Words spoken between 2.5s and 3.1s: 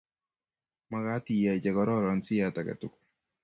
agetugul